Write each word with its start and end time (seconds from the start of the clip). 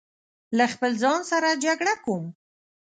له 0.57 0.65
خپل 0.73 0.91
ځان 1.03 1.19
سره 1.31 1.49
جګړه 1.65 1.93
کوم 2.05 2.25